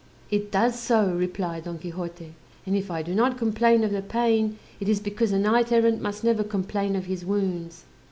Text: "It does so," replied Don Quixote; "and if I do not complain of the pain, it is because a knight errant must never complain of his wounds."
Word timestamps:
"It 0.31 0.49
does 0.51 0.79
so," 0.79 1.11
replied 1.13 1.65
Don 1.65 1.77
Quixote; 1.77 2.33
"and 2.65 2.75
if 2.75 2.89
I 2.89 3.03
do 3.03 3.13
not 3.13 3.37
complain 3.37 3.83
of 3.83 3.91
the 3.91 4.01
pain, 4.01 4.57
it 4.79 4.89
is 4.89 4.99
because 4.99 5.31
a 5.31 5.37
knight 5.37 5.71
errant 5.71 6.01
must 6.01 6.23
never 6.23 6.43
complain 6.43 6.95
of 6.95 7.05
his 7.05 7.23
wounds." 7.23 7.85